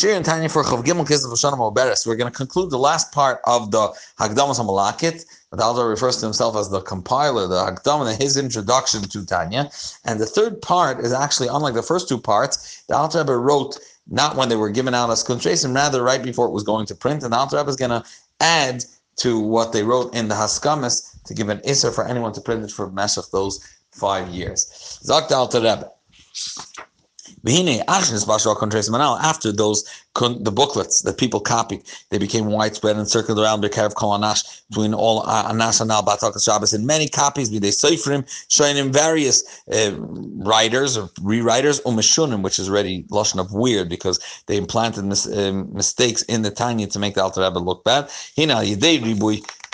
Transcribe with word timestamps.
Shir 0.00 0.14
and 0.14 0.24
Tanya 0.24 0.48
for 0.48 0.62
Chaf 0.62 0.82
Gimel 0.82 1.06
Kislev 1.06 1.30
Hashanah 1.30 1.58
Moberes. 1.58 2.06
We're 2.06 2.16
going 2.16 2.32
to 2.32 2.34
conclude 2.34 2.70
the 2.70 2.78
last 2.78 3.12
part 3.12 3.42
of 3.44 3.70
the 3.70 3.88
Hagdamas 4.18 4.58
Hamalakit. 4.58 5.26
The 5.52 5.62
Alter 5.62 5.86
refers 5.86 6.16
to 6.20 6.26
himself 6.26 6.56
as 6.56 6.70
the 6.70 6.80
compiler, 6.80 7.46
the 7.46 7.56
Hagdama, 7.56 8.18
his 8.18 8.38
introduction 8.38 9.02
to 9.02 9.26
Tanya. 9.26 9.70
And 10.06 10.18
the 10.18 10.24
third 10.24 10.62
part 10.62 11.00
is 11.00 11.12
actually, 11.12 11.48
unlike 11.48 11.74
the 11.74 11.82
first 11.82 12.08
two 12.08 12.16
parts, 12.16 12.82
the 12.88 12.96
Alter 12.96 13.18
Rebbe 13.18 13.36
wrote 13.36 13.78
not 14.08 14.36
when 14.36 14.48
they 14.48 14.56
were 14.56 14.70
given 14.70 14.94
out 14.94 15.10
as 15.10 15.22
Kuntrasim, 15.22 15.74
rather 15.74 16.02
right 16.02 16.22
before 16.22 16.46
it 16.46 16.52
was 16.52 16.62
going 16.62 16.86
to 16.86 16.94
print. 16.94 17.22
And 17.22 17.34
the 17.34 17.36
Alter 17.36 17.58
Rebbe 17.58 17.68
is 17.68 17.76
going 17.76 17.90
to 17.90 18.02
add 18.40 18.86
to 19.16 19.38
what 19.38 19.74
they 19.74 19.82
wrote 19.82 20.14
in 20.14 20.28
the 20.28 20.34
Haskamis 20.34 21.22
to 21.24 21.34
give 21.34 21.50
an 21.50 21.58
Isser 21.58 21.94
for 21.94 22.06
anyone 22.06 22.32
to 22.32 22.40
print 22.40 22.64
it 22.64 22.70
for 22.70 22.90
Meshach 22.90 23.30
those 23.32 23.60
five 23.92 24.28
years. 24.28 24.98
Zakt 25.04 25.30
Alter 25.30 25.58
Rebbe. 25.58 25.90
After 29.20 29.52
those 29.52 29.84
the 30.14 30.52
booklets 30.52 31.02
that 31.02 31.18
people 31.18 31.40
copied, 31.40 31.82
they 32.10 32.18
became 32.18 32.46
widespread 32.46 32.96
and 32.96 33.08
circled 33.08 33.38
around 33.38 33.62
Bekarev 33.62 33.94
Kol 33.94 34.18
Anash 34.18 34.62
between 34.68 34.92
all 34.92 35.22
uh, 35.26 35.50
Anash 35.52 35.80
and 35.80 35.90
Al 35.90 36.02
Batak 36.02 36.42
Shabbos. 36.42 36.74
In 36.74 36.84
many 36.84 37.08
copies, 37.08 37.50
they 37.50 37.68
Seifrim, 37.68 38.26
showing 38.48 38.76
in 38.76 38.92
various 38.92 39.62
uh, 39.72 39.94
writers 39.98 40.98
or 40.98 41.08
rewriters, 41.20 41.80
Umishunim, 41.82 42.42
which 42.42 42.58
is 42.58 42.68
already 42.68 43.04
lashon 43.04 43.38
of 43.40 43.52
weird 43.52 43.88
because 43.88 44.18
they 44.46 44.56
implanted 44.56 45.04
mis- 45.04 45.26
uh, 45.26 45.52
mistakes 45.72 46.22
in 46.22 46.42
the 46.42 46.50
Tanya 46.50 46.86
to 46.88 46.98
make 46.98 47.14
the 47.14 47.22
Alter 47.22 47.42
Rebbe 47.42 47.58
look 47.58 47.84
bad. 47.84 48.10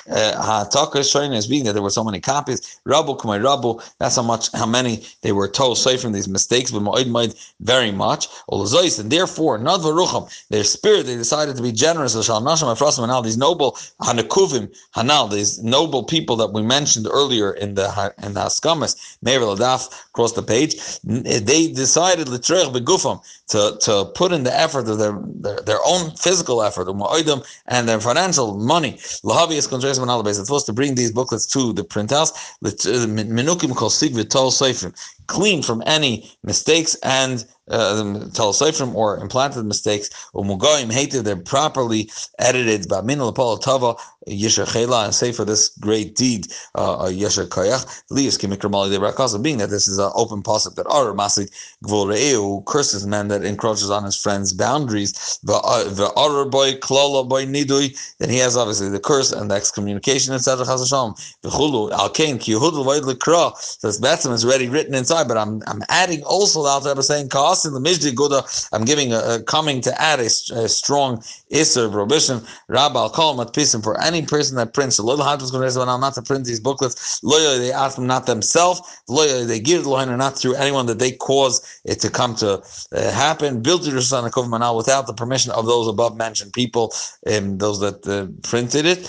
Uh, 0.09 0.41
Ha'ataka 0.43 1.11
showing 1.11 1.35
as 1.35 1.47
being 1.47 1.65
that 1.65 1.73
there 1.73 1.83
were 1.83 1.91
so 1.91 2.05
many 2.05 2.21
copies. 2.21 2.81
Rabu 2.87 3.19
kumay 3.19 3.41
Rabu. 3.41 3.83
That's 3.99 4.17
how 4.17 4.23
much, 4.23 4.53
how 4.53 4.67
many 4.67 5.05
they 5.23 5.33
were 5.33 5.49
told 5.49 5.79
safe 5.79 6.01
from 6.01 6.13
these 6.13 6.29
mistakes. 6.29 6.71
But 6.71 6.83
Ma'id 6.83 7.07
Ma'id 7.07 7.53
very 7.61 7.91
much. 7.91 8.29
And 8.51 9.11
therefore, 9.11 9.59
not 9.59 9.81
varucham. 9.81 10.31
Their 10.51 10.65
spirit, 10.65 11.07
they 11.07 11.17
decided 11.17 11.57
to 11.57 11.63
be 11.63 11.73
generous. 11.73 12.13
Shal 12.25 12.43
Nasham 12.43 12.75
Afrasim 12.75 13.03
and 13.03 13.13
all 13.13 13.23
these 13.23 13.37
noble 13.37 13.73
Hanakuvim 14.01 14.75
Hanal, 14.95 15.31
these 15.31 15.63
noble 15.63 16.05
people 16.05 16.37
that 16.37 16.53
we 16.53 16.63
mentioned 16.63 17.07
earlier 17.11 17.53
in 17.53 17.75
the 17.75 18.15
in 18.23 18.35
the 18.35 18.41
Haskamas. 18.41 19.17
Meir 19.23 19.41
Ladaf 19.41 19.89
across 20.09 20.33
the 20.33 20.43
page. 20.43 20.77
Eh, 21.09 21.41
they 21.41 21.69
decided 21.69 22.29
Litrech 22.29 22.73
begufam 22.73 23.21
to 23.49 23.77
to 23.81 24.05
put 24.15 24.33
in 24.33 24.45
the 24.45 24.59
effort 24.59 24.89
of 24.89 24.99
their 24.99 25.19
their, 25.27 25.61
their 25.61 25.79
own 25.85 26.11
physical 26.17 26.63
effort 26.63 26.89
and 26.89 27.89
their 27.89 28.01
financial 28.01 28.57
money. 28.59 28.93
Lahavi 29.25 29.53
is 29.53 29.67
it's 29.99 30.39
supposed 30.39 30.67
to 30.67 30.73
bring 30.73 30.95
these 30.95 31.13
booklets 31.13 31.47
to 31.47 31.73
the 31.73 31.85
printhouse. 31.85 32.33
Uh, 32.65 33.07
minukim 33.07 33.75
kol 33.75 33.91
sig 33.91 34.13
v'tol 34.13 34.51
seifrim, 34.51 34.95
clean 35.27 35.63
from 35.63 35.83
any 35.87 36.31
mistakes 36.43 36.95
and 37.03 37.47
uh, 37.69 38.93
or 38.95 39.19
implanted 39.19 39.65
mistakes. 39.65 40.09
Umugoyim 40.35 40.93
hated 40.93 41.25
they're 41.25 41.37
properly 41.37 42.11
edited. 42.39 42.83
Ba'min 42.89 43.19
l'pol 43.19 43.59
tava 43.61 43.97
chela 44.27 45.05
and 45.05 45.15
say 45.15 45.33
for 45.33 45.45
this 45.45 45.69
great 45.79 46.17
deed 46.17 46.47
uh, 46.75 47.05
yisher 47.07 47.47
koyach 47.49 48.03
liyas 48.11 48.39
kimikramali 48.39 48.91
de 48.91 48.99
rakasa. 48.99 49.43
Being 49.43 49.59
that 49.59 49.71
this 49.71 49.89
is 49.89 49.99
an 49.99 50.11
open 50.15 50.43
pasuk 50.43 50.75
that 50.77 50.87
are 50.87 51.13
masik 51.13 51.51
gvul 51.85 52.65
curses 52.67 53.07
man 53.07 53.29
that 53.29 53.45
encroaches 53.45 53.91
on 53.91 54.05
his 54.05 54.17
friend's 54.17 54.53
boundaries. 54.53 55.39
The 55.43 56.13
other 56.17 56.45
boy 56.45 56.75
klola 56.75 57.29
boy 57.29 57.47
nidui. 57.47 57.97
Then 58.19 58.31
he 58.31 58.39
has 58.39 58.57
obviously 58.57 58.89
the 58.89 59.01
curse 59.01 59.33
and 59.33 59.51
the 59.51 59.55
excommunication 59.55 60.35
etc. 60.35 60.67
Chazasham 60.67 61.19
v'chulu 61.43 61.93
al 61.93 62.11
kain 62.11 62.39
ki 62.39 62.53
yehud 62.55 62.73
l'void 62.73 63.03
l'kra. 63.03 63.57
So 63.57 63.91
this 63.91 64.27
is 64.27 64.45
already 64.45 64.69
written 64.69 64.95
inside, 64.95 65.29
but 65.29 65.37
I'm 65.37 65.63
I'm 65.67 65.83
adding 65.89 66.23
also 66.23 66.63
the 66.63 66.69
Alter 66.69 67.03
saying 67.03 67.27
in 67.27 67.31
the 67.63 67.81
Mishdi 67.81 68.13
Guda, 68.13 68.69
I'm 68.73 68.85
giving 68.85 69.13
a, 69.13 69.19
a, 69.19 69.43
coming 69.43 69.81
to 69.83 70.01
add 70.01 70.21
a, 70.21 70.27
a 70.27 70.69
strong 70.69 71.23
Isser 71.51 71.91
prohibition. 71.91 72.41
Rabbi 72.69 72.99
I'll 72.99 73.11
call 73.11 73.41
him 73.41 73.47
Pisim 73.49 73.83
for 73.83 74.01
any 74.01 74.23
person 74.23 74.57
that 74.57 74.75
prints. 74.75 74.99
Little 74.99 75.25
Hat 75.25 75.41
was 75.41 75.51
going 75.51 75.69
to 75.69 75.85
not 75.85 76.15
to 76.15 76.23
print 76.23 76.45
these 76.45 76.61
booklets. 76.61 77.23
Loyal, 77.23 77.59
they 77.59 77.73
ask 77.73 77.97
them 77.97 78.07
not 78.07 78.27
themselves. 78.27 78.81
Loyal, 79.09 79.45
they 79.45 79.61
give 79.61 79.85
the 79.85 79.91
line 79.91 80.17
not 80.17 80.39
through 80.39 80.55
anyone 80.55 80.87
that 80.87 80.99
they 80.99 81.13
cause 81.13 81.81
it 81.85 82.01
to 82.01 82.11
come 82.11 82.35
to 82.37 82.63
uh, 82.93 83.11
happen. 83.13 83.63
Built 83.63 83.85
to 83.85 83.91
Manal 83.91 84.77
without 84.77 85.07
the 85.07 85.15
permission 85.15 85.53
of 85.53 85.67
those 85.67 85.89
above 85.89 86.17
mentioned 86.17 86.53
people, 86.53 86.93
um, 87.33 87.59
those 87.59 87.81
that 87.81 88.07
uh, 88.07 88.27
printed 88.43 88.87
it 88.87 89.07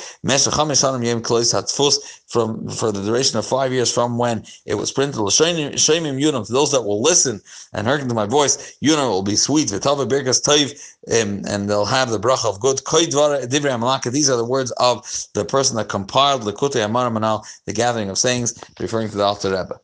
from 2.27 2.69
for 2.69 2.91
the 2.91 3.01
duration 3.03 3.39
of 3.39 3.45
five 3.45 3.71
years 3.71 3.91
from 3.91 4.17
when 4.17 4.43
it 4.65 4.75
was 4.75 4.91
printed. 4.91 5.15
To 5.15 5.23
those 5.23 6.71
that 6.71 6.83
will 6.85 7.01
listen 7.01 7.41
and 7.73 7.87
hearken 7.87 8.07
to 8.09 8.13
my 8.13 8.25
voice, 8.25 8.36
Yunam 8.45 9.09
will 9.09 9.23
be 9.23 9.35
sweet. 9.35 9.69
V'tava 9.69 10.07
birkas 10.07 10.41
toiv, 10.41 10.71
um, 11.21 11.43
and 11.47 11.69
they'll 11.69 11.85
have 11.85 12.09
the 12.09 12.19
bracha 12.19 12.45
of 12.45 12.59
good. 12.59 12.77
These 14.13 14.29
are 14.29 14.37
the 14.37 14.45
words 14.45 14.71
of 14.71 15.27
the 15.33 15.45
person 15.45 15.75
that 15.77 15.89
compiled 15.89 16.43
the 16.43 16.53
Kutei 16.53 16.85
Amar 16.85 17.09
Manal, 17.09 17.45
the 17.65 17.73
gathering 17.73 18.09
of 18.09 18.17
sayings, 18.17 18.53
referring 18.79 19.09
to 19.09 19.17
the 19.17 19.23
Alter 19.23 19.49
Rebbe. 19.49 19.79